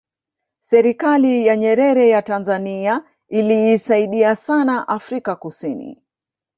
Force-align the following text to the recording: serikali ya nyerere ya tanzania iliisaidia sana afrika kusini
serikali 0.63 1.45
ya 1.47 1.57
nyerere 1.57 2.07
ya 2.09 2.21
tanzania 2.21 3.03
iliisaidia 3.27 4.35
sana 4.35 4.87
afrika 4.87 5.35
kusini 5.35 6.03